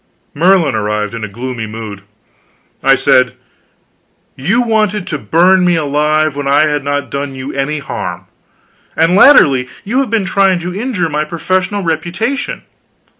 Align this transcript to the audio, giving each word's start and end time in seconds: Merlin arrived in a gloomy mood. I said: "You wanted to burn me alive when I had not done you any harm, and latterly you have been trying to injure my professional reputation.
Merlin 0.33 0.73
arrived 0.73 1.13
in 1.13 1.23
a 1.23 1.27
gloomy 1.27 1.67
mood. 1.67 2.01
I 2.81 2.95
said: 2.95 3.35
"You 4.35 4.63
wanted 4.63 5.05
to 5.05 5.19
burn 5.19 5.63
me 5.63 5.75
alive 5.75 6.35
when 6.35 6.47
I 6.47 6.61
had 6.61 6.83
not 6.83 7.11
done 7.11 7.35
you 7.35 7.53
any 7.53 7.77
harm, 7.77 8.25
and 8.95 9.15
latterly 9.15 9.69
you 9.83 9.99
have 9.99 10.09
been 10.09 10.25
trying 10.25 10.57
to 10.61 10.73
injure 10.73 11.07
my 11.07 11.23
professional 11.23 11.83
reputation. 11.83 12.63